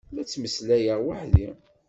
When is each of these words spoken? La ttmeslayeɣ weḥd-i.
La 0.15 0.23
ttmeslayeɣ 0.23 0.99
weḥd-i. 1.05 1.49